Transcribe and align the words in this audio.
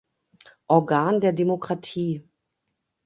Organ 0.67 1.21
der 1.21 1.31
Demokratie. 1.31 2.27